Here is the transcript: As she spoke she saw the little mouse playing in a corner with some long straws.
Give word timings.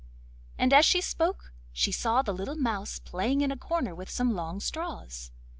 As 0.57 0.83
she 0.83 0.99
spoke 0.99 1.53
she 1.71 1.91
saw 1.91 2.23
the 2.23 2.33
little 2.33 2.55
mouse 2.55 2.97
playing 2.97 3.41
in 3.41 3.51
a 3.51 3.55
corner 3.55 3.93
with 3.93 4.09
some 4.09 4.33
long 4.33 4.59
straws. 4.59 5.29